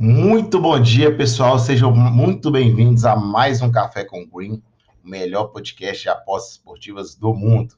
Muito 0.00 0.60
bom 0.60 0.78
dia, 0.78 1.12
pessoal. 1.16 1.58
Sejam 1.58 1.92
muito 1.92 2.52
bem-vindos 2.52 3.04
a 3.04 3.16
mais 3.16 3.60
um 3.60 3.68
Café 3.68 4.04
com 4.04 4.24
Green, 4.24 4.62
o 5.02 5.08
melhor 5.08 5.46
podcast 5.46 6.04
de 6.04 6.08
apostas 6.08 6.52
esportivas 6.52 7.16
do 7.16 7.34
mundo. 7.34 7.74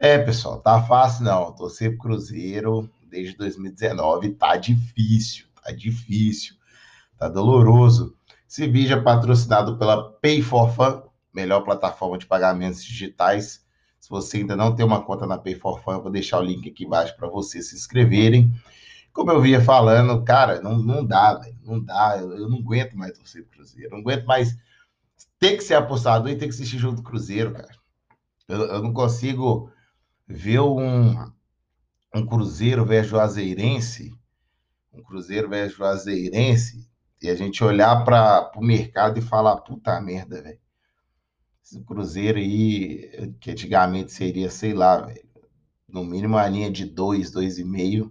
É, 0.00 0.18
pessoal, 0.18 0.58
tá 0.58 0.82
fácil 0.82 1.24
não. 1.24 1.52
Torcer 1.52 1.90
pro 1.90 2.08
Cruzeiro 2.08 2.90
desde 3.08 3.36
2019 3.36 4.30
tá 4.30 4.56
difícil, 4.56 5.46
tá 5.62 5.70
difícil, 5.70 6.56
tá 7.16 7.28
doloroso. 7.28 8.16
Esse 8.50 8.66
vídeo 8.66 8.96
é 8.96 9.00
patrocinado 9.00 9.78
pela 9.78 10.10
Pay 10.14 10.42
for 10.42 10.74
Fun, 10.74 11.02
melhor 11.32 11.60
plataforma 11.60 12.18
de 12.18 12.26
pagamentos 12.26 12.82
digitais. 12.82 13.64
Se 14.00 14.10
você 14.10 14.38
ainda 14.38 14.56
não 14.56 14.74
tem 14.74 14.84
uma 14.84 15.04
conta 15.04 15.24
na 15.24 15.38
Pay 15.38 15.54
for 15.54 15.80
Fun, 15.80 15.92
eu 15.92 16.02
vou 16.02 16.10
deixar 16.10 16.40
o 16.40 16.44
link 16.44 16.68
aqui 16.68 16.84
embaixo 16.84 17.16
para 17.16 17.28
vocês 17.28 17.68
se 17.68 17.76
inscreverem. 17.76 18.52
Como 19.12 19.30
eu 19.30 19.42
vinha 19.42 19.60
falando, 19.60 20.24
cara, 20.24 20.60
não, 20.62 20.78
não 20.78 21.04
dá, 21.04 21.34
velho. 21.34 21.58
Não 21.62 21.82
dá. 21.82 22.16
Eu, 22.18 22.32
eu, 22.32 22.48
não 22.48 22.58
aguento 22.58 22.96
mais 22.96 23.12
torcer 23.12 23.44
pro 23.44 23.58
Cruzeiro. 23.58 23.90
Não 23.90 23.98
aguento 23.98 24.24
mais 24.24 24.56
ter 25.38 25.56
que 25.56 25.64
ser 25.64 25.74
apostador 25.74 26.30
e 26.30 26.36
ter 26.36 26.46
que 26.46 26.54
assistir 26.54 26.78
jogo 26.78 26.96
do 26.96 27.02
Cruzeiro, 27.02 27.52
cara. 27.52 27.68
Eu, 28.48 28.60
eu 28.62 28.82
não 28.82 28.92
consigo 28.92 29.70
ver 30.26 30.60
um, 30.60 31.14
um 32.14 32.26
Cruzeiro 32.26 32.86
versus 32.86 33.10
Juazeirense, 33.10 34.12
um 34.92 35.02
Cruzeiro 35.02 35.48
versus 35.48 35.76
Juazeirense, 35.76 36.88
e 37.20 37.28
a 37.28 37.34
gente 37.34 37.62
olhar 37.62 38.04
para 38.04 38.50
o 38.56 38.64
mercado 38.64 39.18
e 39.18 39.22
falar, 39.22 39.56
puta 39.58 40.00
merda, 40.00 40.42
velho. 40.42 40.58
Esse 41.62 41.80
Cruzeiro 41.84 42.38
aí, 42.38 43.34
que 43.40 43.50
antigamente 43.50 44.12
seria, 44.12 44.50
sei 44.50 44.72
lá, 44.72 45.00
velho, 45.00 45.28
no 45.88 46.02
mínimo 46.02 46.36
a 46.38 46.48
linha 46.48 46.70
de 46.70 46.86
2, 46.86 47.30
2,5 47.30 48.10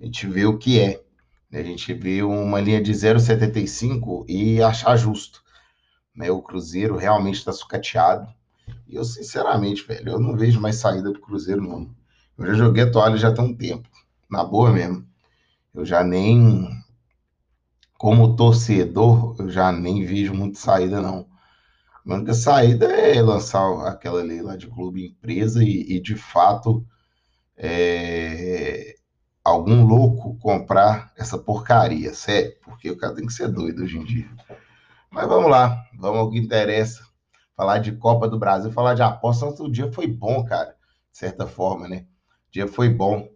a 0.00 0.04
gente 0.04 0.26
vê 0.26 0.46
o 0.46 0.58
que 0.58 0.80
é. 0.80 1.02
Né? 1.50 1.60
A 1.60 1.64
gente 1.64 1.92
vê 1.92 2.22
uma 2.22 2.60
linha 2.60 2.82
de 2.82 2.92
0,75 2.92 4.24
e 4.28 4.62
achar 4.62 4.96
justo. 4.96 5.42
Né? 6.14 6.30
O 6.30 6.42
Cruzeiro 6.42 6.96
realmente 6.96 7.36
está 7.36 7.52
sucateado. 7.52 8.32
E 8.86 8.96
eu, 8.96 9.04
sinceramente, 9.04 9.86
velho, 9.86 10.12
eu 10.12 10.20
não 10.20 10.36
vejo 10.36 10.60
mais 10.60 10.76
saída 10.76 11.10
pro 11.12 11.20
Cruzeiro, 11.20 11.62
não. 11.62 11.90
Eu 12.36 12.46
já 12.46 12.54
joguei 12.54 12.84
a 12.84 12.90
toalha 12.90 13.16
já 13.16 13.32
tem 13.32 13.44
um 13.44 13.56
tempo. 13.56 13.88
Na 14.30 14.44
boa 14.44 14.72
mesmo. 14.72 15.06
Eu 15.74 15.84
já 15.84 16.04
nem. 16.04 16.68
Como 17.96 18.36
torcedor, 18.36 19.34
eu 19.38 19.50
já 19.50 19.72
nem 19.72 20.04
vejo 20.04 20.32
muito 20.32 20.58
saída, 20.58 21.00
não. 21.00 21.26
A 22.06 22.14
única 22.14 22.32
saída 22.32 22.86
é 22.86 23.20
lançar 23.20 23.86
aquela 23.86 24.22
lei 24.22 24.40
lá 24.40 24.56
de 24.56 24.68
clube 24.68 25.08
empresa 25.08 25.62
e, 25.64 25.96
e 25.96 26.00
de 26.00 26.14
fato, 26.14 26.86
é, 27.56 28.97
algum 29.48 29.84
louco 29.84 30.38
comprar 30.38 31.12
essa 31.16 31.38
porcaria, 31.38 32.14
sério, 32.14 32.54
porque 32.62 32.90
o 32.90 32.96
cara 32.96 33.14
tem 33.14 33.26
que 33.26 33.32
ser 33.32 33.48
doido 33.48 33.82
hoje 33.82 33.98
em 33.98 34.04
dia. 34.04 34.28
Mas 35.10 35.26
vamos 35.26 35.50
lá, 35.50 35.84
vamos 35.98 36.18
ao 36.18 36.30
que 36.30 36.38
interessa. 36.38 37.06
Falar 37.56 37.78
de 37.78 37.92
Copa 37.92 38.28
do 38.28 38.38
Brasil, 38.38 38.70
falar 38.70 38.94
de 38.94 39.02
aposta. 39.02 39.46
Outro 39.46 39.70
dia 39.70 39.90
foi 39.90 40.06
bom, 40.06 40.44
cara, 40.44 40.76
de 41.10 41.18
certa 41.18 41.46
forma, 41.46 41.88
né? 41.88 42.06
O 42.48 42.52
dia 42.52 42.68
foi 42.68 42.88
bom. 42.88 43.28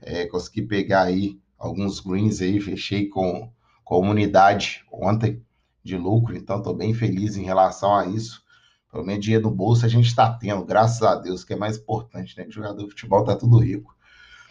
É, 0.00 0.26
consegui 0.26 0.62
pegar 0.62 1.02
aí 1.02 1.38
alguns 1.58 2.00
greens 2.00 2.40
aí, 2.40 2.60
fechei 2.60 3.08
com 3.08 3.50
comunidade 3.84 4.84
ontem 4.90 5.44
de 5.82 5.96
lucro, 5.96 6.36
então 6.36 6.58
estou 6.58 6.74
bem 6.74 6.92
feliz 6.92 7.36
em 7.36 7.44
relação 7.44 7.94
a 7.94 8.06
isso. 8.06 8.42
Pelo 8.90 9.04
menos 9.04 9.24
dinheiro 9.24 9.48
no 9.48 9.54
bolso 9.54 9.84
a 9.84 9.88
gente 9.88 10.06
está 10.06 10.32
tendo, 10.32 10.64
graças 10.64 11.02
a 11.02 11.14
Deus, 11.14 11.44
que 11.44 11.52
é 11.52 11.56
mais 11.56 11.76
importante, 11.76 12.36
né? 12.36 12.46
O 12.46 12.52
jogador 12.52 12.82
de 12.82 12.90
futebol 12.90 13.24
tá 13.24 13.36
tudo 13.36 13.58
rico. 13.58 13.95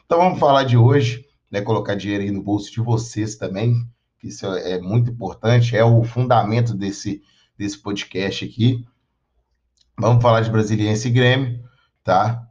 Então 0.06 0.20
vamos 0.20 0.40
falar 0.40 0.64
de 0.66 0.78
hoje, 0.78 1.26
né? 1.50 1.62
Colocar 1.62 1.96
dinheiro 1.96 2.24
aí 2.24 2.30
no 2.30 2.44
bolso 2.44 2.72
de 2.72 2.80
vocês 2.80 3.36
também, 3.36 3.74
que 4.20 4.28
isso 4.28 4.46
é 4.46 4.80
muito 4.80 5.10
importante, 5.10 5.76
é 5.76 5.84
o 5.84 6.04
fundamento 6.04 6.76
desse, 6.76 7.24
desse 7.58 7.80
podcast 7.80 8.46
aqui. 8.46 8.86
Vamos 9.98 10.22
falar 10.22 10.42
de 10.42 10.52
Brasiliense 10.52 11.08
e 11.08 11.12
Grêmio, 11.12 11.60
tá? 12.04 12.48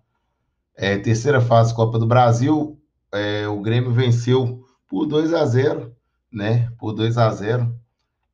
É, 0.77 0.99
terceira 0.99 1.41
fase 1.41 1.73
Copa 1.73 1.97
do 1.97 2.07
Brasil, 2.07 2.81
é, 3.13 3.47
o 3.47 3.61
Grêmio 3.61 3.93
venceu 3.93 4.65
por 4.89 5.07
2 5.07 5.33
a 5.33 5.47
0 5.47 5.95
né? 6.33 6.69
Por 6.77 6.93
2 6.93 7.17
a 7.17 7.31
0 7.31 7.73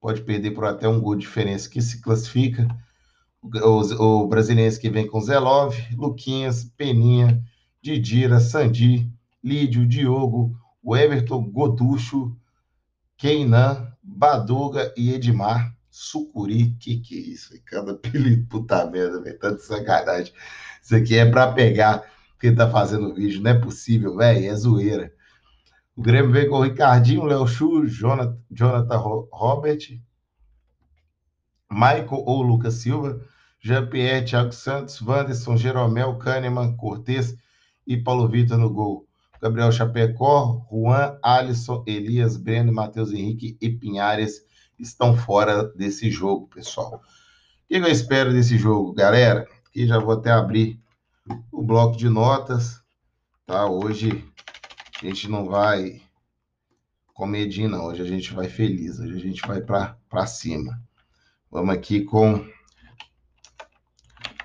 Pode 0.01 0.23
perder 0.23 0.53
por 0.53 0.65
até 0.65 0.89
um 0.89 0.99
gol 0.99 1.15
de 1.15 1.21
diferença 1.21 1.69
que 1.69 1.83
se 1.83 2.01
classifica. 2.01 2.67
O, 3.43 3.83
o, 4.03 4.25
o 4.25 4.31
que 4.81 4.89
vem 4.89 5.07
com 5.07 5.21
Zelov, 5.21 5.77
Luquinhas, 5.95 6.65
Peninha, 6.65 7.45
Didira, 7.83 8.41
Sandi, 8.41 9.11
Lídio, 9.43 9.87
Diogo, 9.87 10.57
o 10.83 10.97
Everton 10.97 11.45
Goducho, 11.51 12.37
Keinan, 13.17 13.93
Baduga 14.03 14.93
e 14.97 15.13
Edmar 15.13 15.75
Sucuri. 15.91 16.77
Que 16.79 16.99
que 16.99 17.17
é 17.17 17.21
isso? 17.21 17.55
Cada 17.65 17.93
apelido, 17.93 18.47
puta 18.49 18.85
merda, 18.87 19.21
velho. 19.21 19.39
Tá 19.39 19.51
de 19.51 19.63
sacanagem. 19.63 20.33
Isso 20.83 20.97
aqui 20.97 21.17
é 21.17 21.31
para 21.31 21.53
pegar 21.53 22.05
quem 22.39 22.55
tá 22.55 22.71
fazendo 22.71 23.09
o 23.11 23.15
vídeo. 23.15 23.43
Não 23.43 23.51
é 23.51 23.59
possível, 23.59 24.17
velho. 24.17 24.51
É 24.51 24.55
zoeira. 24.55 25.13
O 25.97 26.03
Grêmio 26.03 26.33
vem 26.33 26.49
com 26.49 26.57
o 26.57 26.63
Ricardinho, 26.63 27.25
Léo 27.25 27.47
Chu, 27.47 27.87
Jonathan, 27.87 28.39
Jonathan 28.51 28.97
Robert, 29.31 30.01
Michael 31.71 32.25
ou 32.25 32.43
Lucas 32.43 32.75
Silva, 32.75 33.21
Jean-Pierre, 33.61 34.25
Thiago 34.25 34.53
Santos, 34.53 35.03
Wanderson, 35.03 35.57
Jeromel, 35.59 36.17
Kahneman, 36.17 36.75
Cortez, 36.77 37.37
e 37.87 37.97
Paulo 37.97 38.29
Vitor 38.29 38.59
no 38.59 38.71
gol. 38.71 39.07
Gabriel 39.41 39.73
Chapecó, 39.73 40.67
Juan, 40.71 41.19
Alisson, 41.23 41.83
Elias, 41.87 42.37
Breno, 42.37 42.73
Matheus 42.73 43.13
Henrique 43.13 43.57
e 43.61 43.71
Pinhares 43.71 44.45
estão 44.79 45.17
fora 45.17 45.65
desse 45.75 46.11
jogo, 46.11 46.47
pessoal. 46.49 46.97
O 46.97 47.69
que 47.69 47.77
eu 47.77 47.87
espero 47.87 48.33
desse 48.33 48.59
jogo, 48.59 48.93
galera? 48.93 49.47
Aqui 49.67 49.87
já 49.87 49.99
vou 49.99 50.13
até 50.13 50.31
abrir 50.31 50.79
o 51.51 51.63
bloco 51.63 51.97
de 51.97 52.09
notas, 52.09 52.83
tá? 53.47 53.67
Hoje 53.67 54.25
a 55.01 55.07
gente 55.07 55.29
não 55.29 55.47
vai 55.47 56.03
comedinho, 57.15 57.71
não. 57.71 57.87
Hoje 57.87 58.03
a 58.03 58.07
gente 58.07 58.33
vai 58.35 58.49
feliz, 58.49 58.99
hoje 58.99 59.15
a 59.15 59.21
gente 59.21 59.47
vai 59.47 59.61
para 59.63 60.27
cima. 60.27 60.83
Vamos 61.51 61.75
aqui 61.75 62.03
com 62.03 62.47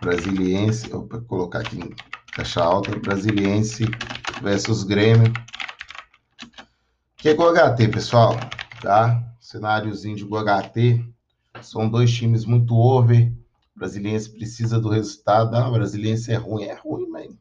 Brasiliense, 0.01 0.89
vou 0.89 1.07
colocar 1.23 1.59
aqui 1.59 1.79
Caixa 2.35 2.61
alta, 2.61 2.93
Brasiliense 2.99 3.85
versus 4.41 4.83
Grêmio. 4.83 5.31
Que 7.15 7.29
é 7.29 7.33
GoHT, 7.33 7.87
pessoal, 7.87 8.37
tá? 8.81 9.23
Cenáriozinho 9.39 10.17
de 10.17 10.25
GoHT. 10.25 11.01
São 11.61 11.87
dois 11.89 12.13
times 12.13 12.43
muito 12.43 12.75
over. 12.75 13.31
O 13.73 13.79
Brasiliense 13.79 14.29
precisa 14.29 14.81
do 14.81 14.89
resultado. 14.89 15.55
Ah, 15.55 15.69
o 15.69 15.71
Brasiliense 15.71 16.29
é 16.33 16.35
ruim. 16.35 16.65
É 16.65 16.73
ruim, 16.73 17.07
mas... 17.07 17.33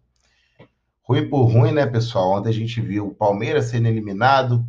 Ruim 1.02 1.28
por 1.28 1.46
ruim, 1.46 1.72
né, 1.72 1.86
pessoal? 1.86 2.30
Ontem 2.30 2.50
a 2.50 2.52
gente 2.52 2.80
viu 2.80 3.08
o 3.08 3.14
Palmeiras 3.16 3.64
sendo 3.64 3.88
eliminado 3.88 4.64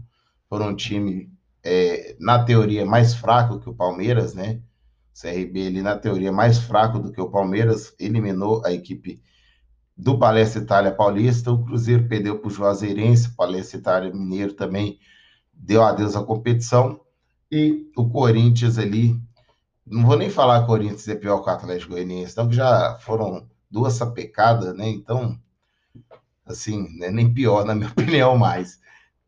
por 0.50 0.59
um 0.59 0.75
time, 0.75 1.31
é, 1.64 2.16
na 2.19 2.44
teoria, 2.44 2.84
mais 2.84 3.14
fraco 3.14 3.59
que 3.59 3.69
o 3.69 3.75
Palmeiras, 3.75 4.34
né? 4.34 4.59
CRB 5.14 5.68
ali, 5.68 5.84
na 5.84 5.96
teoria, 5.96 6.31
mais 6.31 6.58
fraco 6.58 6.97
do 6.97 7.12
que 7.12 7.22
o 7.22 7.30
Palmeiras, 7.30 7.94
eliminou 8.00 8.66
a 8.66 8.72
equipe 8.72 9.22
do 9.98 10.20
Palestra 10.20 10.62
Itália 10.62 10.92
Paulista, 10.92 11.52
o 11.52 11.64
Cruzeiro 11.64 12.08
perdeu 12.08 12.40
para 12.40 12.48
o 12.48 12.52
Juazeirense, 12.52 13.30
o 13.30 13.36
Palestra 13.36 13.80
Itália 13.80 14.14
Mineiro 14.14 14.54
também 14.54 15.00
deu 15.54 15.84
adeus 15.84 16.16
à 16.16 16.24
competição, 16.24 17.00
e 17.50 17.90
o 17.96 18.10
Corinthians 18.10 18.78
ali, 18.78 19.20
não 19.86 20.06
vou 20.06 20.18
nem 20.18 20.30
falar 20.30 20.66
Corinthians 20.66 21.08
é 21.08 21.16
pior 21.16 21.42
que 21.42 21.50
o 21.50 21.54
Atlético 21.54 21.94
Goianiense, 21.94 22.34
então 22.34 22.50
que 22.50 22.56
já 22.56 22.98
foram 23.00 23.48
duas 23.72 23.94
sapecadas, 23.94 24.76
né, 24.76 24.90
então, 24.90 25.40
assim, 26.46 26.90
né, 26.98 27.10
nem 27.10 27.34
pior, 27.34 27.64
na 27.64 27.74
minha 27.74 27.90
opinião, 27.92 28.38
mais, 28.38 28.80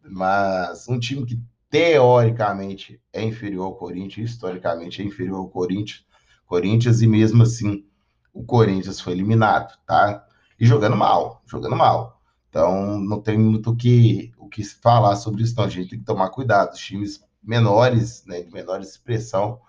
mas 0.03 0.87
um 0.89 0.99
time 0.99 1.25
que 1.25 1.41
teoricamente 1.69 3.01
é 3.13 3.23
inferior 3.23 3.65
ao 3.65 3.75
Corinthians, 3.75 4.31
historicamente 4.31 5.01
é 5.01 5.05
inferior 5.05 5.37
ao 5.37 5.49
Corinthians, 5.49 6.05
Corinthians, 6.45 7.01
e 7.01 7.07
mesmo 7.07 7.43
assim, 7.43 7.85
o 8.33 8.43
Corinthians 8.43 8.99
foi 8.99 9.13
eliminado, 9.13 9.77
tá? 9.85 10.26
E 10.59 10.65
jogando 10.65 10.95
mal, 10.95 11.41
jogando 11.45 11.75
mal. 11.75 12.21
Então, 12.49 12.99
não 12.99 13.21
tem 13.21 13.37
muito 13.37 13.75
que, 13.75 14.31
o 14.37 14.47
que 14.47 14.63
falar 14.63 15.15
sobre 15.15 15.43
isso, 15.43 15.55
não. 15.55 15.65
A 15.65 15.69
gente 15.69 15.89
tem 15.89 15.99
que 15.99 16.05
tomar 16.05 16.29
cuidado. 16.29 16.73
Os 16.73 16.79
times 16.79 17.23
menores, 17.43 18.25
né, 18.25 18.41
de 18.41 18.51
menor 18.51 18.81
expressão, 18.81 19.61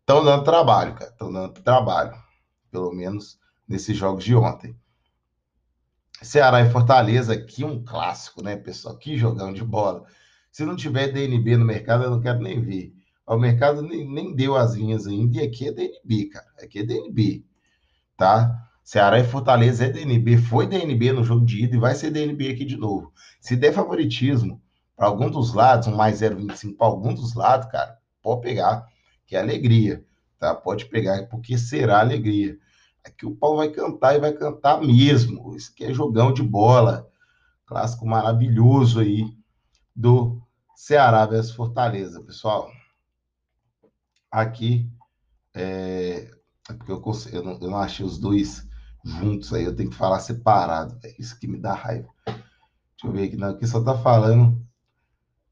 estão 0.00 0.24
dando 0.24 0.44
trabalho, 0.44 0.94
cara. 0.94 1.10
Estão 1.10 1.32
dando 1.32 1.52
trabalho, 1.60 2.14
pelo 2.70 2.92
menos 2.92 3.38
nesses 3.68 3.96
jogos 3.96 4.24
de 4.24 4.34
ontem. 4.34 4.76
Ceará 6.20 6.60
e 6.60 6.70
Fortaleza, 6.70 7.32
aqui 7.32 7.64
um 7.64 7.84
clássico, 7.84 8.42
né, 8.42 8.56
pessoal? 8.56 8.96
Que 8.96 9.16
jogão 9.16 9.52
de 9.52 9.62
bola. 9.62 10.04
Se 10.50 10.64
não 10.64 10.74
tiver 10.74 11.12
DNB 11.12 11.56
no 11.56 11.64
mercado, 11.64 12.04
eu 12.04 12.10
não 12.10 12.20
quero 12.20 12.40
nem 12.40 12.60
ver. 12.60 12.92
O 13.24 13.36
mercado 13.36 13.82
nem, 13.82 14.10
nem 14.10 14.34
deu 14.34 14.56
as 14.56 14.74
linhas 14.74 15.06
ainda, 15.06 15.36
e 15.36 15.46
aqui 15.46 15.68
é 15.68 15.72
DNB, 15.72 16.30
cara. 16.30 16.46
Aqui 16.60 16.80
é 16.80 16.82
DNB, 16.82 17.44
tá? 18.16 18.67
Ceará 18.88 19.18
e 19.20 19.24
Fortaleza 19.24 19.84
é 19.84 19.90
DNB, 19.90 20.38
foi 20.38 20.66
DNB 20.66 21.12
no 21.12 21.22
jogo 21.22 21.44
de 21.44 21.62
ida 21.62 21.76
e 21.76 21.78
vai 21.78 21.94
ser 21.94 22.10
DNB 22.10 22.48
aqui 22.48 22.64
de 22.64 22.78
novo. 22.78 23.12
Se 23.38 23.54
der 23.54 23.70
favoritismo, 23.70 24.62
para 24.96 25.08
algum 25.08 25.28
dos 25.28 25.52
lados, 25.52 25.88
um 25.88 25.94
mais 25.94 26.22
0,25 26.22 26.74
para 26.74 26.86
algum 26.86 27.12
dos 27.12 27.34
lados, 27.34 27.70
cara, 27.70 27.98
pode 28.22 28.40
pegar, 28.40 28.86
que 29.26 29.36
é 29.36 29.40
alegria, 29.40 30.02
tá? 30.38 30.54
Pode 30.54 30.86
pegar, 30.86 31.26
porque 31.26 31.58
será 31.58 32.00
alegria. 32.00 32.58
Aqui 33.04 33.26
o 33.26 33.36
pau 33.36 33.56
vai 33.58 33.68
cantar 33.68 34.14
e 34.16 34.20
vai 34.20 34.32
cantar 34.32 34.80
mesmo. 34.80 35.54
Isso 35.54 35.70
aqui 35.70 35.84
é 35.84 35.92
jogão 35.92 36.32
de 36.32 36.42
bola. 36.42 37.06
Clássico 37.66 38.06
maravilhoso 38.06 39.00
aí 39.00 39.30
do 39.94 40.40
Ceará 40.74 41.26
versus 41.26 41.54
Fortaleza, 41.54 42.22
pessoal. 42.22 42.70
Aqui 44.30 44.90
é, 45.52 46.30
é 46.70 46.72
porque 46.72 46.90
eu, 46.90 47.02
eu, 47.34 47.44
não, 47.44 47.52
eu 47.60 47.70
não 47.70 47.76
achei 47.76 48.06
os 48.06 48.18
dois 48.18 48.66
juntos 49.04 49.52
aí, 49.52 49.64
eu 49.64 49.74
tenho 49.74 49.90
que 49.90 49.96
falar 49.96 50.20
separado. 50.20 50.98
É 51.04 51.14
isso 51.18 51.38
que 51.38 51.46
me 51.46 51.58
dá 51.58 51.74
raiva. 51.74 52.08
Deixa 52.26 53.06
eu 53.06 53.12
ver 53.12 53.24
aqui, 53.24 53.36
não, 53.36 53.50
aqui 53.50 53.66
só 53.66 53.82
tá 53.82 53.96
falando. 53.96 54.60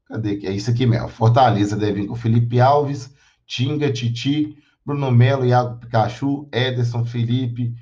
Cadê? 0.05 0.45
É 0.45 0.51
isso 0.51 0.69
aqui 0.69 0.85
mesmo. 0.85 1.07
Fortaleza 1.09 1.75
deve 1.75 2.01
vir 2.01 2.07
com 2.07 2.15
Felipe 2.15 2.59
Alves, 2.59 3.13
Tinga, 3.45 3.91
Titi, 3.91 4.57
Bruno 4.85 5.11
Melo, 5.11 5.45
Iago 5.45 5.79
Pikachu, 5.79 6.47
Ederson, 6.51 7.05
Felipe, 7.05 7.75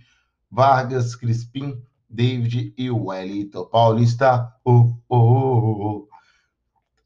Vargas, 0.49 1.15
Crispim, 1.15 1.79
David 2.09 2.73
e 2.77 2.89
Wellington 2.89 3.65
Paulista. 3.65 4.51
Oh, 4.63 4.95
oh, 5.07 5.17
oh, 5.17 5.87
oh. 5.87 6.07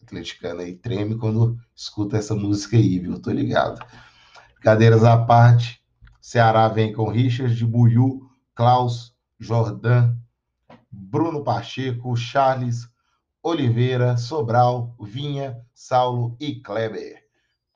Atleticano 0.02 0.62
aí 0.62 0.76
treme 0.76 1.18
quando 1.18 1.58
escuta 1.76 2.18
essa 2.18 2.36
música 2.36 2.78
aí, 2.78 3.00
viu? 3.00 3.22
Tô 3.22 3.32
ligado. 3.32 3.86
Cadeiras 4.62 5.04
à 5.04 5.18
parte. 5.18 5.82
Ceará 6.22 6.68
vem 6.68 6.94
com 6.94 7.10
Richard 7.10 7.56
de 7.56 7.66
Buiu, 7.66 8.29
Klaus, 8.60 9.16
Jordan, 9.40 10.18
Bruno 10.92 11.46
Pacheco, 11.46 12.14
Charles, 12.18 12.90
Oliveira, 13.42 14.18
Sobral, 14.18 14.94
Vinha, 15.00 15.66
Saulo 15.74 16.36
e 16.42 16.56
Kleber. 16.56 17.24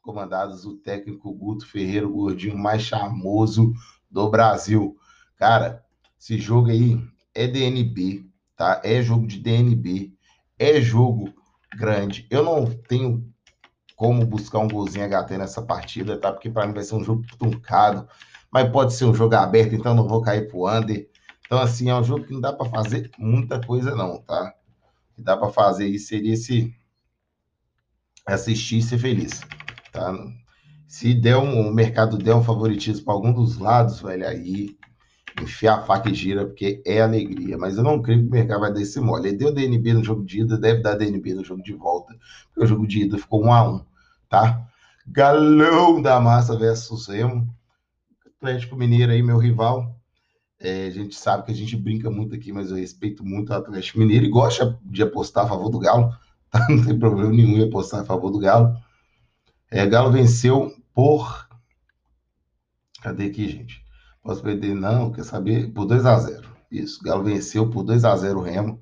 Comandados 0.01 0.65
o 0.65 0.75
técnico 0.75 1.33
Guto 1.33 1.65
Ferreira, 1.65 2.05
o 2.05 2.11
gordinho 2.11 2.57
mais 2.57 2.81
charmoso 2.81 3.71
do 4.11 4.29
Brasil. 4.29 4.97
Cara, 5.37 5.85
esse 6.19 6.37
jogo 6.37 6.69
aí 6.69 7.01
é 7.33 7.47
DNB, 7.47 8.29
tá? 8.53 8.81
É 8.83 9.01
jogo 9.01 9.25
de 9.25 9.39
DNB, 9.39 10.13
é 10.59 10.81
jogo 10.81 11.33
grande. 11.77 12.27
Eu 12.29 12.43
não 12.43 12.65
tenho 12.65 13.33
como 13.95 14.25
buscar 14.25 14.59
um 14.59 14.67
golzinho 14.67 15.07
HT 15.07 15.37
nessa 15.37 15.61
partida, 15.61 16.19
tá? 16.19 16.29
Porque 16.29 16.49
para 16.49 16.67
mim 16.67 16.73
vai 16.73 16.83
ser 16.83 16.95
um 16.95 17.03
jogo 17.05 17.23
truncado, 17.37 18.05
mas 18.53 18.69
pode 18.69 18.93
ser 18.93 19.05
um 19.05 19.15
jogo 19.15 19.33
aberto, 19.33 19.73
então 19.73 19.95
não 19.95 20.07
vou 20.07 20.21
cair 20.21 20.47
pro 20.47 20.69
under. 20.69 21.09
Então, 21.43 21.57
assim, 21.59 21.89
é 21.89 21.95
um 21.95 22.03
jogo 22.03 22.25
que 22.25 22.33
não 22.33 22.39
dá 22.39 22.53
para 22.53 22.69
fazer 22.69 23.09
muita 23.17 23.59
coisa, 23.59 23.95
não, 23.95 24.21
tá? 24.21 24.53
O 25.11 25.15
que 25.15 25.21
dá 25.23 25.35
para 25.35 25.49
fazer 25.49 25.85
aí 25.85 25.97
seria 25.97 26.33
esse 26.33 26.71
assistir 28.27 28.77
e 28.77 28.83
ser 28.83 28.99
feliz, 28.99 29.41
tá? 29.91 30.13
Se 30.87 31.15
der 31.15 31.35
um, 31.37 31.67
o 31.67 31.73
mercado 31.73 32.15
der 32.15 32.35
um 32.35 32.43
favoritismo 32.43 33.03
para 33.03 33.15
algum 33.15 33.33
dos 33.33 33.57
lados, 33.57 33.99
velho, 34.01 34.27
aí 34.27 34.77
enfiar 35.41 35.79
a 35.79 35.81
faca 35.81 36.11
e 36.11 36.13
gira, 36.13 36.45
porque 36.45 36.79
é 36.85 37.01
alegria. 37.01 37.57
Mas 37.57 37.75
eu 37.75 37.83
não 37.83 38.03
creio 38.03 38.21
que 38.21 38.27
o 38.27 38.31
mercado 38.31 38.61
vai 38.61 38.71
dar 38.71 38.81
esse 38.81 38.99
mole. 38.99 39.29
Ele 39.29 39.37
deu 39.37 39.51
DNB 39.51 39.93
no 39.93 40.03
jogo 40.03 40.23
de 40.23 40.41
ida, 40.41 40.59
deve 40.59 40.83
dar 40.83 40.95
DNB 40.95 41.33
no 41.33 41.43
jogo 41.43 41.63
de 41.63 41.73
volta, 41.73 42.13
porque 42.45 42.63
o 42.63 42.67
jogo 42.67 42.85
de 42.85 43.01
ida 43.01 43.17
ficou 43.17 43.43
1 43.45 43.51
a 43.51 43.71
1 43.71 43.85
tá? 44.29 44.67
Galão 45.07 45.99
da 45.99 46.19
Massa 46.19 46.55
versus 46.55 47.07
Remo. 47.07 47.51
Atlético 48.43 48.75
Mineiro 48.75 49.09
aí, 49.09 49.23
meu 49.23 49.37
rival. 49.37 49.97
É, 50.59 50.87
a 50.87 50.89
gente 50.89 51.15
sabe 51.15 51.45
que 51.45 51.51
a 51.51 51.55
gente 51.55 51.77
brinca 51.77 52.11
muito 52.11 52.35
aqui, 52.35 52.51
mas 52.51 52.69
eu 52.69 52.75
respeito 52.75 53.23
muito 53.23 53.51
o 53.51 53.55
Atlético 53.55 53.99
Mineiro 53.99 54.25
e 54.25 54.29
gosto 54.29 54.77
de 54.83 55.01
apostar 55.01 55.45
a 55.45 55.47
favor 55.47 55.69
do 55.69 55.79
Galo. 55.79 56.13
Tá? 56.53 56.67
Não 56.69 56.85
tem 56.85 56.99
problema 56.99 57.31
nenhum 57.31 57.57
em 57.57 57.67
apostar 57.67 58.01
a 58.01 58.05
favor 58.05 58.29
do 58.29 58.37
Galo. 58.37 58.75
É, 59.71 59.87
Galo 59.87 60.11
venceu 60.11 60.71
por. 60.93 61.47
Cadê 63.01 63.25
aqui, 63.25 63.49
gente? 63.49 63.83
Posso 64.21 64.43
perder? 64.43 64.75
Não, 64.75 65.11
quer 65.11 65.23
saber? 65.23 65.73
Por 65.73 65.85
2 65.87 66.05
a 66.05 66.19
0 66.19 66.47
Isso, 66.69 67.01
Galo 67.01 67.23
venceu 67.23 67.71
por 67.71 67.81
2 67.81 68.05
a 68.05 68.15
0 68.15 68.37
o 68.37 68.43
Remo. 68.43 68.79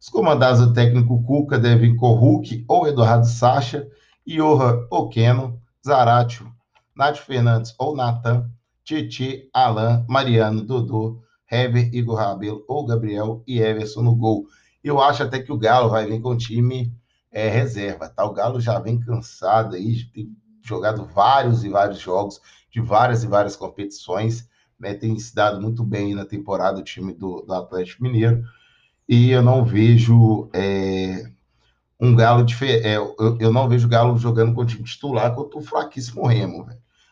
Os 0.00 0.08
comandados 0.08 0.60
do 0.60 0.72
técnico 0.72 1.22
Cuca 1.22 1.56
devem 1.56 1.94
Hulk 1.96 2.64
ou 2.66 2.88
Eduardo 2.88 3.26
Sacha, 3.26 3.86
Johan 4.26 4.84
Okeno, 4.90 5.62
Zaratio, 5.86 6.52
Nath 6.96 7.18
Fernandes 7.18 7.72
ou 7.78 7.94
Natan, 7.94 8.50
Titi, 8.88 9.50
Alan, 9.52 10.06
Mariano, 10.08 10.64
Dodô, 10.64 11.20
Hever, 11.50 11.94
Igor 11.94 12.16
Rabelo 12.16 12.64
ou 12.66 12.86
Gabriel 12.86 13.42
e 13.46 13.60
Everson 13.60 14.00
no 14.00 14.16
gol. 14.16 14.46
Eu 14.82 14.98
acho 14.98 15.22
até 15.22 15.40
que 15.40 15.52
o 15.52 15.58
Galo 15.58 15.90
vai 15.90 16.06
vir 16.06 16.22
com 16.22 16.30
o 16.30 16.38
time 16.38 16.90
é, 17.30 17.50
reserva, 17.50 18.08
tá? 18.08 18.24
O 18.24 18.32
Galo 18.32 18.58
já 18.58 18.78
vem 18.78 18.98
cansado 18.98 19.76
aí, 19.76 20.04
tem 20.14 20.34
jogado 20.62 21.04
vários 21.04 21.64
e 21.64 21.68
vários 21.68 21.98
jogos 21.98 22.40
de 22.70 22.80
várias 22.80 23.22
e 23.22 23.26
várias 23.26 23.56
competições 23.56 24.48
né, 24.80 24.94
tem 24.94 25.18
se 25.18 25.34
dado 25.34 25.60
muito 25.60 25.84
bem 25.84 26.14
na 26.14 26.24
temporada 26.24 26.78
o 26.78 26.84
time 26.84 27.12
do, 27.12 27.42
do 27.42 27.52
Atlético 27.52 28.02
Mineiro, 28.02 28.42
e 29.06 29.30
eu 29.30 29.42
não 29.42 29.64
vejo 29.64 30.48
é, 30.54 31.30
um 32.00 32.14
Galo. 32.14 32.46
É, 32.62 32.96
eu, 32.96 33.14
eu, 33.38 33.52
não 33.52 33.68
vejo 33.68 33.86
o 33.86 33.90
Galo 33.90 34.16
jogando 34.16 34.54
com 34.54 34.62
o 34.62 34.66
time 34.66 34.84
titular 34.84 35.34
contra 35.34 35.58
o 35.58 35.62
fraquíssimo 35.62 36.26
Remo, 36.26 36.66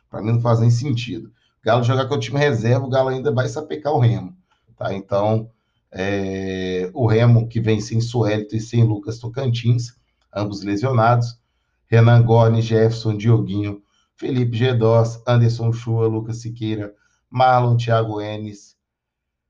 Para 0.08 0.23
mim 0.23 0.32
não 0.32 0.40
faz 0.40 0.61
nem 0.61 0.70
sentido. 0.70 1.31
Galo 1.66 1.82
jogar 1.82 2.06
com 2.06 2.14
o 2.14 2.20
time 2.20 2.38
reserva, 2.38 2.86
o 2.86 2.88
Galo 2.88 3.08
ainda 3.08 3.32
vai 3.32 3.48
sapecar 3.48 3.92
o 3.92 3.98
Remo. 3.98 4.36
Tá? 4.76 4.94
Então, 4.94 5.50
é, 5.90 6.88
o 6.94 7.08
Remo 7.08 7.48
que 7.48 7.60
vem 7.60 7.80
sem 7.80 8.00
Suélito 8.00 8.54
e 8.54 8.60
sem 8.60 8.84
Lucas 8.84 9.18
Tocantins, 9.18 9.96
ambos 10.32 10.62
lesionados. 10.62 11.40
Renan 11.88 12.22
Gorne, 12.22 12.62
Jefferson, 12.62 13.16
Dioguinho, 13.16 13.82
Felipe 14.14 14.56
Gedós, 14.56 15.20
Anderson 15.26 15.72
Chua, 15.72 16.06
Lucas 16.06 16.40
Siqueira, 16.40 16.94
Marlon, 17.28 17.76
Thiago 17.76 18.20
Enes, 18.20 18.76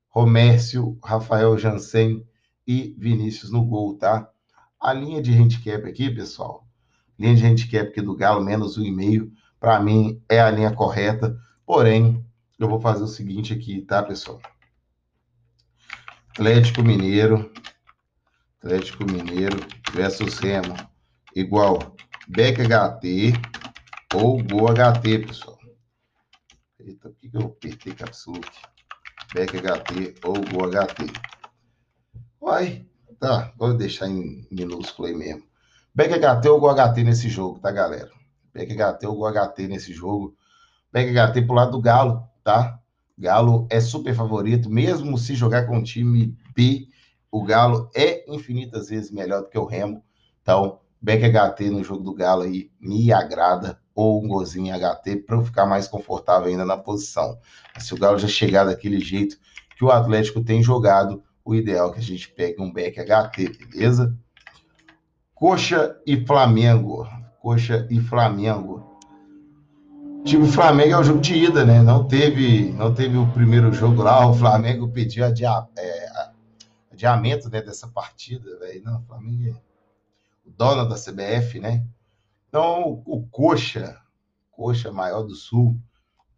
Romércio, 0.09 0.97
Rafael 1.03 1.55
Jansen 1.55 2.25
e 2.65 2.95
Vinícius 2.97 3.51
no 3.51 3.63
gol, 3.63 3.95
tá? 3.95 4.27
A 4.81 4.91
linha 4.91 5.21
de 5.21 5.31
handicap 5.33 5.87
aqui, 5.87 6.09
pessoal, 6.09 6.65
linha 7.17 7.35
de 7.35 7.45
handicap 7.45 7.87
aqui 7.87 8.01
do 8.01 8.15
Galo, 8.15 8.43
menos 8.43 8.75
um 8.75 8.83
e 8.83 8.91
meio, 8.91 9.31
para 9.59 9.79
mim 9.79 10.19
é 10.27 10.39
a 10.39 10.49
linha 10.49 10.71
correta, 10.71 11.37
porém, 11.67 12.25
eu 12.57 12.67
vou 12.67 12.79
fazer 12.79 13.03
o 13.03 13.07
seguinte 13.07 13.53
aqui, 13.53 13.81
tá, 13.81 14.01
pessoal? 14.01 14.41
Atlético 16.29 16.81
Mineiro, 16.81 17.51
Atlético 18.57 19.05
Mineiro 19.05 19.57
versus 19.93 20.39
Remo, 20.39 20.75
igual 21.35 21.95
Beck 22.27 22.61
HT 22.61 23.33
ou 24.15 24.41
Gol 24.43 24.69
HT, 24.69 25.27
pessoal. 25.27 25.57
Eita, 26.79 27.09
por 27.09 27.17
que, 27.17 27.29
eu 27.33 27.41
apertei 27.41 27.93
Capsule? 27.93 28.41
Back 29.33 29.57
HT 29.57 30.15
ou 30.23 30.35
Go 30.35 30.69
HT. 30.69 31.11
Vai, 32.39 32.85
tá, 33.19 33.51
vou 33.57 33.75
deixar 33.75 34.07
em 34.07 34.47
minúsculo 34.49 35.09
aí 35.09 35.13
mesmo. 35.13 35.43
Back 35.93 36.13
HT 36.13 36.47
ou 36.47 36.61
Go 36.61 36.73
HT 36.73 37.03
nesse 37.03 37.27
jogo, 37.27 37.59
tá, 37.59 37.71
galera? 37.71 38.09
Back 38.53 38.73
HT 38.73 39.05
ou 39.05 39.17
Go 39.17 39.29
HT 39.29 39.67
nesse 39.67 39.91
jogo. 39.91 40.37
Back 40.91 41.11
HT 41.11 41.41
pro 41.45 41.55
lado 41.55 41.71
do 41.71 41.81
Galo, 41.81 42.23
tá? 42.43 42.79
Galo 43.17 43.67
é 43.69 43.79
super 43.79 44.13
favorito, 44.13 44.69
mesmo 44.69 45.17
se 45.17 45.35
jogar 45.35 45.65
com 45.65 45.79
o 45.79 45.83
time 45.83 46.37
B, 46.55 46.87
o 47.31 47.43
Galo 47.43 47.89
é 47.95 48.23
infinitas 48.31 48.89
vezes 48.89 49.11
melhor 49.11 49.41
do 49.41 49.49
que 49.49 49.57
o 49.57 49.65
Remo. 49.65 50.03
Então, 50.41 50.79
Back 51.01 51.23
HT 51.23 51.69
no 51.69 51.83
jogo 51.83 52.03
do 52.03 52.13
Galo 52.13 52.43
aí 52.43 52.71
me 52.79 53.11
agrada 53.11 53.79
ou 53.93 54.23
um 54.23 54.27
golzinho 54.27 54.73
HT 54.75 55.17
para 55.17 55.35
eu 55.35 55.43
ficar 55.43 55.65
mais 55.65 55.87
confortável 55.87 56.47
ainda 56.47 56.65
na 56.65 56.77
posição. 56.77 57.39
Se 57.79 57.93
o 57.93 57.97
Galo 57.97 58.17
já 58.17 58.27
chegar 58.27 58.63
daquele 58.63 58.99
jeito 58.99 59.37
que 59.75 59.83
o 59.83 59.91
Atlético 59.91 60.43
tem 60.43 60.61
jogado, 60.61 61.23
o 61.43 61.55
ideal 61.55 61.89
é 61.89 61.93
que 61.93 61.99
a 61.99 62.03
gente 62.03 62.29
pegue 62.29 62.61
um 62.61 62.71
back 62.71 62.99
HT, 62.99 63.67
beleza? 63.71 64.17
Coxa 65.33 65.95
e 66.05 66.25
Flamengo. 66.25 67.07
Coxa 67.39 67.87
e 67.89 67.99
Flamengo. 67.99 68.96
Time 70.27 70.45
Flamengo 70.45 70.91
é 70.91 70.97
o 70.99 71.03
jogo 71.05 71.21
de 71.21 71.35
ida, 71.35 71.65
né? 71.65 71.81
Não 71.81 72.05
teve, 72.05 72.73
não 72.73 72.93
teve 72.93 73.15
o 73.15 73.31
primeiro 73.31 73.71
jogo 73.71 74.03
lá. 74.03 74.27
O 74.27 74.33
Flamengo 74.33 74.89
pediu 74.89 75.23
adia, 75.23 75.65
é, 75.77 76.29
adiamento 76.91 77.49
né, 77.49 77.61
dessa 77.61 77.87
partida, 77.87 78.59
velho. 78.59 78.83
Não, 78.83 78.99
o 78.99 79.03
Flamengo 79.03 79.47
é 79.47 79.61
o 80.45 80.51
dono 80.51 80.83
da 80.83 80.95
CBF, 80.95 81.61
né? 81.61 81.85
Então, 82.49 83.01
o 83.05 83.25
Coxa, 83.31 83.97
Coxa 84.51 84.91
Maior 84.91 85.23
do 85.23 85.33
Sul, 85.33 85.79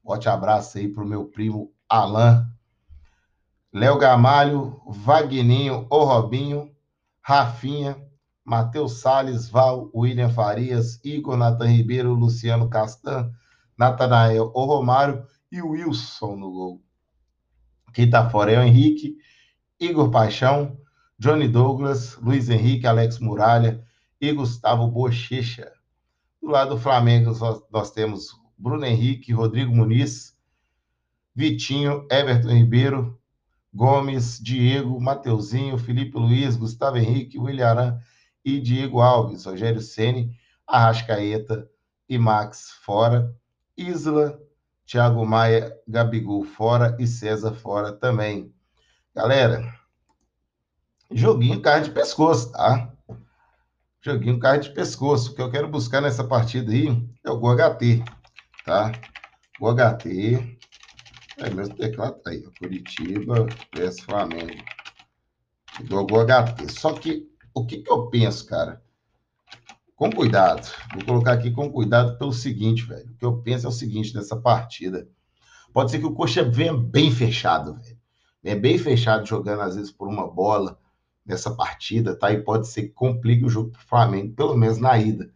forte 0.03 0.29
abraço 0.29 0.77
aí 0.77 0.87
para 0.87 1.03
o 1.03 1.07
meu 1.07 1.25
primo 1.25 1.71
Alain, 1.89 2.45
Léo 3.73 3.97
Gamalho, 3.97 4.79
Vagninho, 4.85 5.87
O 5.89 6.03
Robinho, 6.03 6.71
Rafinha, 7.23 7.97
Matheus 8.45 9.01
Salles, 9.01 9.49
Val, 9.49 9.89
William 9.95 10.29
Farias, 10.29 11.03
Igor 11.03 11.35
Natan 11.35 11.65
Ribeiro, 11.65 12.13
Luciano 12.13 12.69
Castan, 12.69 13.31
Natanael, 13.79 14.51
O 14.53 14.65
Romário 14.65 15.25
e 15.49 15.61
o 15.61 15.69
Wilson 15.69 16.35
no 16.35 16.51
gol. 16.51 16.83
Quem 17.93 18.09
tá 18.09 18.29
fora 18.29 18.51
é 18.51 18.59
o 18.59 18.61
Henrique, 18.61 19.15
Igor 19.79 20.11
Paixão, 20.11 20.77
Johnny 21.17 21.47
Douglas, 21.47 22.17
Luiz 22.17 22.49
Henrique, 22.49 22.85
Alex 22.85 23.19
Muralha, 23.19 23.81
e 24.19 24.33
Gustavo 24.33 24.85
Bochecha. 24.89 25.71
Do 26.41 26.49
lado 26.49 26.75
do 26.75 26.81
Flamengo, 26.81 27.31
nós 27.71 27.91
temos 27.91 28.31
Bruno 28.57 28.85
Henrique, 28.85 29.31
Rodrigo 29.31 29.73
Muniz, 29.73 30.37
Vitinho, 31.33 32.05
Everton 32.11 32.49
Ribeiro, 32.49 33.17
Gomes, 33.73 34.39
Diego, 34.43 34.99
Mateuzinho, 34.99 35.77
Felipe 35.77 36.17
Luiz, 36.17 36.57
Gustavo 36.57 36.97
Henrique, 36.97 37.39
William 37.39 37.97
e 38.43 38.59
Diego 38.59 38.99
Alves, 38.99 39.45
Rogério 39.45 39.79
Ceni, 39.79 40.37
Arrascaeta 40.67 41.69
e 42.09 42.17
Max 42.17 42.71
fora, 42.83 43.33
Isla, 43.79 44.39
Thiago 44.85 45.25
Maia, 45.25 45.73
Gabigol 45.87 46.43
fora 46.43 46.97
e 46.99 47.07
César 47.07 47.53
fora 47.53 47.93
também. 47.93 48.53
Galera, 49.15 49.73
joguinho 51.11 51.61
carne 51.61 51.85
de 51.85 51.91
pescoço, 51.91 52.51
tá? 52.51 52.91
Joguinho 54.01 54.39
carne 54.39 54.63
de 54.63 54.71
pescoço. 54.71 55.31
O 55.31 55.35
que 55.35 55.41
eu 55.41 55.51
quero 55.51 55.67
buscar 55.67 56.01
nessa 56.01 56.23
partida 56.23 56.71
aí 56.71 56.87
é 57.23 57.29
o 57.29 57.37
GoHT, 57.37 58.03
tá? 58.65 58.91
GoHT. 59.59 60.57
É, 61.37 61.49
meu 61.49 61.69
teclado 61.69 62.19
tá 62.21 62.31
aí, 62.31 62.43
Curitiba 62.59 63.45
vs 63.73 64.01
Flamengo. 64.01 64.63
Do 65.85 66.05
GoHT. 66.05 66.69
Só 66.71 66.93
que, 66.93 67.29
o 67.53 67.65
que 67.65 67.77
que 67.77 67.91
eu 67.91 68.07
penso, 68.07 68.45
cara? 68.45 68.83
Com 69.99 70.09
cuidado. 70.09 70.65
Vou 70.93 71.03
colocar 71.03 71.33
aqui 71.33 71.51
com 71.51 71.69
cuidado 71.69 72.17
pelo 72.17 72.31
seguinte, 72.31 72.85
velho. 72.85 73.11
O 73.11 73.17
que 73.17 73.25
eu 73.25 73.41
penso 73.41 73.65
é 73.65 73.69
o 73.69 73.73
seguinte 73.73 74.15
nessa 74.15 74.37
partida. 74.37 75.05
Pode 75.73 75.91
ser 75.91 75.99
que 75.99 76.05
o 76.05 76.13
Coxa 76.13 76.41
venha 76.41 76.73
bem 76.73 77.11
fechado, 77.11 77.73
velho. 77.73 77.97
Venha 78.41 78.55
bem 78.55 78.77
fechado 78.77 79.25
jogando, 79.25 79.59
às 79.59 79.75
vezes, 79.75 79.91
por 79.91 80.07
uma 80.07 80.25
bola 80.25 80.79
nessa 81.25 81.53
partida, 81.53 82.15
tá? 82.15 82.31
E 82.31 82.41
pode 82.41 82.69
ser 82.69 82.83
que 82.83 82.93
complique 82.93 83.43
o 83.43 83.49
jogo 83.49 83.71
pro 83.71 83.81
Flamengo, 83.81 84.33
pelo 84.35 84.55
menos 84.55 84.77
na 84.77 84.97
ida. 84.97 85.29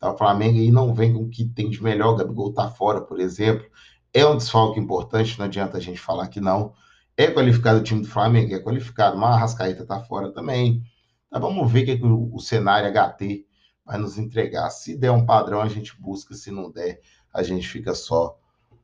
Tá? 0.00 0.12
O 0.12 0.18
Flamengo 0.18 0.58
aí 0.58 0.72
não 0.72 0.92
vem 0.92 1.14
com 1.14 1.22
o 1.22 1.30
que 1.30 1.44
tem 1.44 1.70
de 1.70 1.80
melhor, 1.80 2.14
o 2.14 2.16
Gabigol 2.16 2.52
tá 2.52 2.68
fora, 2.68 3.00
por 3.00 3.20
exemplo. 3.20 3.68
É 4.12 4.26
um 4.26 4.36
desfalque 4.36 4.80
importante, 4.80 5.38
não 5.38 5.46
adianta 5.46 5.76
a 5.76 5.80
gente 5.80 6.00
falar 6.00 6.26
que 6.26 6.40
não. 6.40 6.74
É 7.16 7.30
qualificado 7.30 7.78
o 7.78 7.84
time 7.84 8.00
do 8.02 8.08
Flamengo, 8.08 8.52
é 8.52 8.58
qualificado, 8.58 9.16
mas 9.16 9.36
a 9.36 9.38
Rascaeta 9.38 9.86
tá 9.86 10.00
fora 10.00 10.32
também. 10.32 10.82
Tá, 11.30 11.38
vamos 11.38 11.70
ver 11.70 11.82
o 11.82 11.84
que, 11.84 11.90
é 11.92 11.96
que 11.96 12.04
o, 12.04 12.34
o 12.34 12.40
cenário 12.40 12.92
HT 12.92 13.46
vai 13.88 13.96
nos 13.96 14.18
entregar. 14.18 14.68
Se 14.68 14.94
der 14.94 15.10
um 15.10 15.24
padrão, 15.24 15.62
a 15.62 15.68
gente 15.68 15.98
busca, 15.98 16.34
se 16.34 16.50
não 16.50 16.70
der, 16.70 17.00
a 17.32 17.42
gente 17.42 17.66
fica 17.66 17.94
só 17.94 18.38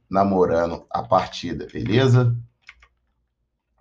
namorando 0.09 0.87
a 0.89 1.03
partida, 1.03 1.69
beleza? 1.71 2.35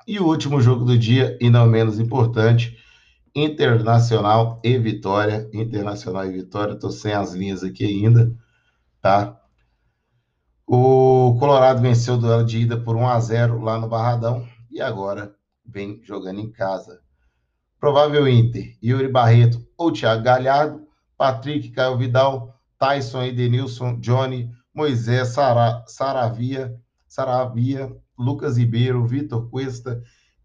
E 0.05 0.19
o 0.19 0.25
último 0.25 0.59
jogo 0.59 0.83
do 0.83 0.97
dia, 0.97 1.37
e 1.39 1.49
não 1.49 1.65
menos 1.65 1.97
importante, 1.97 2.77
Internacional 3.33 4.59
e 4.63 4.77
Vitória. 4.77 5.49
Internacional 5.53 6.25
e 6.25 6.31
Vitória, 6.33 6.73
estou 6.73 6.91
sem 6.91 7.13
as 7.13 7.33
linhas 7.33 7.63
aqui 7.63 7.85
ainda, 7.85 8.35
tá? 9.01 9.39
O 10.67 11.37
Colorado 11.39 11.81
venceu 11.81 12.15
o 12.15 12.17
duelo 12.17 12.45
de 12.45 12.59
ida 12.59 12.77
por 12.77 12.97
1 12.97 13.07
a 13.07 13.19
0 13.19 13.61
lá 13.61 13.79
no 13.79 13.87
Barradão 13.87 14.45
e 14.69 14.81
agora 14.81 15.33
vem 15.65 16.01
jogando 16.03 16.41
em 16.41 16.51
casa. 16.51 17.01
Provável 17.79 18.27
Inter, 18.27 18.77
Yuri 18.83 19.07
Barreto 19.07 19.65
ou 19.77 19.91
Thiago 19.91 20.23
Galhardo 20.23 20.83
Patrick, 21.23 21.69
Caio 21.69 21.97
Vidal, 21.97 22.53
Tyson, 22.77 23.23
Edenilson, 23.23 23.97
Johnny, 24.01 24.51
Moisés, 24.73 25.29
Sara, 25.29 25.81
Saravia, 25.87 26.77
Saravia, 27.07 27.95
Lucas 28.19 28.57
Ribeiro, 28.57 29.07
Vitor 29.07 29.49
Cuesta 29.49 30.03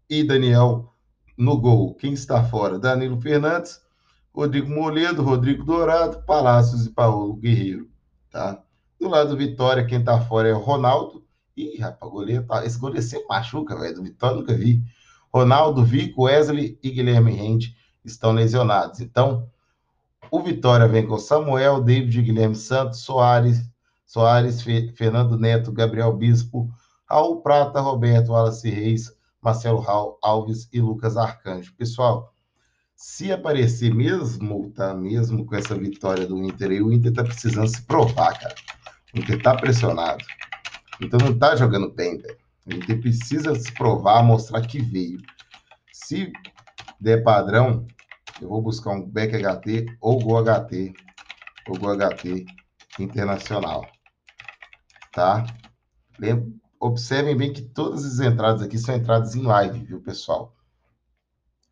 e 0.09 0.23
Daniel 0.23 0.93
no 1.37 1.59
gol. 1.59 1.95
Quem 1.95 2.13
está 2.13 2.45
fora? 2.45 2.79
Danilo 2.79 3.19
Fernandes, 3.19 3.81
Rodrigo 4.33 4.69
Moledo, 4.69 5.21
Rodrigo 5.21 5.65
Dourado, 5.65 6.23
Palácios 6.23 6.85
e 6.85 6.91
Paulo 6.91 7.35
Guerreiro. 7.35 7.89
Tá? 8.31 8.63
Do 8.97 9.09
lado 9.09 9.31
do 9.31 9.37
Vitória, 9.37 9.85
quem 9.85 9.99
está 9.99 10.21
fora 10.21 10.47
é 10.47 10.53
o 10.53 10.59
Ronaldo. 10.59 11.25
Ih, 11.57 11.77
rapaz, 11.77 12.09
goleiro, 12.09 12.45
tá... 12.45 12.65
esse 12.65 12.79
goleiro 12.79 13.03
sempre 13.03 13.27
machuca, 13.27 13.77
velho. 13.77 13.95
Do 13.95 14.03
Vitória 14.03 14.37
nunca 14.37 14.53
vi. 14.53 14.81
Ronaldo, 15.33 15.83
Vico, 15.83 16.23
Wesley 16.23 16.79
e 16.81 16.89
Guilherme 16.89 17.33
Rende 17.33 17.75
estão 18.05 18.31
lesionados. 18.31 19.01
Então, 19.01 19.45
o 20.31 20.41
Vitória 20.41 20.87
vem 20.87 21.05
com 21.05 21.17
Samuel, 21.17 21.81
David, 21.81 22.21
Guilherme 22.21 22.55
Santos, 22.55 22.99
Soares, 22.99 23.61
Soares, 24.05 24.61
Fernando 24.95 25.37
Neto, 25.37 25.71
Gabriel 25.71 26.13
Bispo, 26.13 26.69
Raul 27.09 27.41
Prata, 27.41 27.79
Roberto 27.79 28.31
Wallace 28.31 28.69
Reis, 28.69 29.11
Marcelo 29.41 29.79
Raul 29.79 30.17
Alves 30.21 30.67
e 30.71 30.81
Lucas 30.81 31.17
Arcanjo. 31.17 31.73
Pessoal, 31.75 32.33
se 32.95 33.31
aparecer 33.31 33.93
mesmo, 33.93 34.71
tá? 34.71 34.93
Mesmo 34.93 35.45
com 35.45 35.55
essa 35.55 35.73
vitória 35.75 36.27
do 36.27 36.43
Inter 36.43 36.71
aí, 36.71 36.81
o 36.81 36.91
Inter 36.91 37.13
tá 37.13 37.23
precisando 37.23 37.67
se 37.67 37.81
provar, 37.83 38.37
cara. 38.37 38.55
O 39.15 39.19
Inter 39.19 39.41
tá 39.41 39.55
pressionado. 39.55 40.23
Então 41.01 41.19
não 41.19 41.37
tá 41.37 41.55
jogando 41.55 41.89
bem, 41.91 42.17
velho. 42.17 42.37
O 42.67 42.73
Inter 42.73 42.99
precisa 42.99 43.55
se 43.55 43.71
provar, 43.71 44.21
mostrar 44.21 44.61
que 44.61 44.81
veio. 44.81 45.19
Se 45.93 46.31
der 46.99 47.23
padrão, 47.23 47.87
eu 48.41 48.49
vou 48.49 48.61
buscar 48.61 48.91
um 48.91 49.01
Back 49.01 49.35
HT 49.35 49.97
ou 49.99 50.19
Go 50.19 50.41
HT, 50.41 50.93
ou 51.67 51.77
Go 51.77 51.95
HT 51.95 52.45
internacional. 52.99 53.87
Tá? 55.11 55.45
Observem 56.79 57.35
bem 57.35 57.53
que 57.53 57.61
todas 57.61 58.05
as 58.05 58.19
entradas 58.19 58.61
aqui 58.61 58.77
são 58.77 58.95
entradas 58.95 59.35
em 59.35 59.41
live, 59.41 59.79
viu, 59.79 60.01
pessoal? 60.01 60.55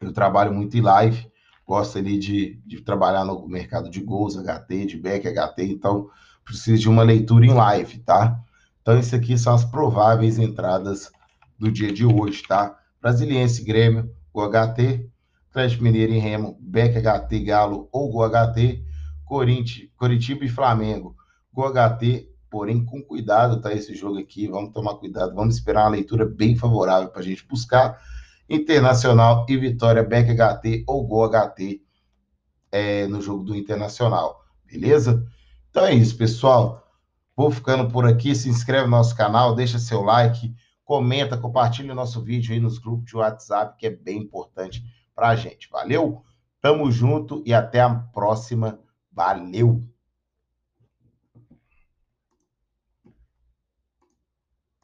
Eu 0.01 0.11
trabalho 0.11 0.53
muito 0.53 0.77
em 0.77 0.81
live, 0.81 1.31
gosto 1.65 1.97
ali 1.97 2.19
de, 2.19 2.61
de 2.65 2.81
trabalhar 2.81 3.25
no 3.25 3.47
mercado 3.47 3.89
de 3.89 4.01
gols 4.01 4.35
HT, 4.35 4.85
de 4.85 4.97
back 4.97 5.27
HT, 5.27 5.63
então 5.63 6.09
preciso 6.47 6.81
de 6.81 6.89
uma 6.89 7.03
leitura 7.03 7.45
em 7.45 7.53
live, 7.53 7.99
tá? 7.99 8.39
Então, 8.81 8.97
isso 8.97 9.13
aqui 9.15 9.37
são 9.37 9.53
as 9.53 9.65
prováveis 9.65 10.39
entradas 10.39 11.11
do 11.59 11.69
dia 11.69 11.91
de 11.91 12.05
hoje, 12.05 12.41
tá? 12.43 12.79
Brasiliense 13.01 13.63
Grêmio, 13.63 14.09
o 14.33 14.41
HT, 14.47 15.09
Atlético 15.57 15.83
Mineiro 15.83 16.13
e 16.13 16.19
Remo, 16.19 16.55
Beck 16.61 16.95
HT, 17.01 17.39
Galo 17.39 17.89
ou 17.91 18.11
Go 18.11 18.23
HT, 18.29 18.83
Coritiba 19.25 20.45
e 20.45 20.49
Flamengo, 20.49 21.15
Go 21.51 21.63
HT, 21.67 22.29
porém 22.47 22.85
com 22.85 23.01
cuidado, 23.01 23.59
tá? 23.59 23.73
Esse 23.73 23.95
jogo 23.95 24.19
aqui, 24.19 24.47
vamos 24.47 24.71
tomar 24.71 24.95
cuidado, 24.95 25.33
vamos 25.33 25.55
esperar 25.55 25.85
uma 25.85 25.89
leitura 25.89 26.27
bem 26.27 26.55
favorável 26.55 27.09
para 27.09 27.21
a 27.21 27.23
gente 27.23 27.45
buscar. 27.47 27.99
Internacional 28.47 29.47
e 29.49 29.57
Vitória, 29.57 30.03
Beck 30.03 30.29
HT 30.31 30.83
ou 30.85 31.07
Go 31.07 31.27
HT 31.27 31.81
é, 32.71 33.07
no 33.07 33.19
jogo 33.19 33.43
do 33.43 33.55
Internacional, 33.55 34.39
beleza? 34.63 35.25
Então 35.71 35.87
é 35.87 35.95
isso, 35.95 36.15
pessoal. 36.15 36.87
Vou 37.35 37.49
ficando 37.49 37.89
por 37.89 38.05
aqui. 38.05 38.35
Se 38.35 38.47
inscreve 38.47 38.85
no 38.85 38.91
nosso 38.91 39.15
canal, 39.15 39.55
deixa 39.55 39.79
seu 39.79 40.03
like, 40.03 40.53
comenta, 40.85 41.35
compartilha 41.35 41.93
o 41.93 41.95
nosso 41.95 42.21
vídeo 42.21 42.53
aí 42.53 42.59
nos 42.59 42.77
grupos 42.77 43.05
de 43.05 43.17
WhatsApp, 43.17 43.75
que 43.77 43.87
é 43.87 43.89
bem 43.89 44.19
importante 44.19 44.83
para 45.17 45.29
a 45.29 45.35
gente. 45.35 45.67
Valeu? 45.71 46.23
Tamo 46.61 46.91
junto 46.91 47.41
e 47.43 47.51
até 47.51 47.81
a 47.81 47.89
próxima. 47.89 48.79
Valeu! 49.11 49.83